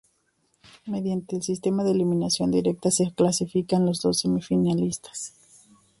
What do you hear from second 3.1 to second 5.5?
clasifican los dos semifinalistas.